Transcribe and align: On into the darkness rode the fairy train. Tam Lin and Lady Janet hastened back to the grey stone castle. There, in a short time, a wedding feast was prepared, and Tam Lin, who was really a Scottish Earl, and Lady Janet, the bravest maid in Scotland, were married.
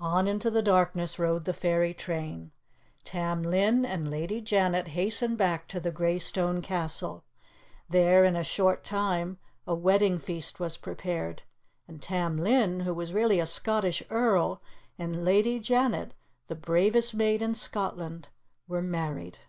On 0.00 0.26
into 0.26 0.50
the 0.50 0.62
darkness 0.62 1.18
rode 1.18 1.44
the 1.44 1.52
fairy 1.52 1.92
train. 1.92 2.52
Tam 3.04 3.42
Lin 3.42 3.84
and 3.84 4.10
Lady 4.10 4.40
Janet 4.40 4.88
hastened 4.96 5.36
back 5.36 5.68
to 5.68 5.78
the 5.78 5.90
grey 5.92 6.18
stone 6.18 6.62
castle. 6.62 7.22
There, 7.86 8.24
in 8.24 8.34
a 8.34 8.42
short 8.42 8.82
time, 8.82 9.36
a 9.66 9.74
wedding 9.74 10.18
feast 10.18 10.58
was 10.58 10.78
prepared, 10.78 11.42
and 11.86 12.00
Tam 12.00 12.38
Lin, 12.38 12.80
who 12.80 12.94
was 12.94 13.12
really 13.12 13.40
a 13.40 13.44
Scottish 13.46 14.02
Earl, 14.08 14.62
and 14.98 15.22
Lady 15.22 15.60
Janet, 15.60 16.14
the 16.46 16.54
bravest 16.56 17.14
maid 17.14 17.42
in 17.42 17.54
Scotland, 17.54 18.28
were 18.66 18.80
married. 18.80 19.40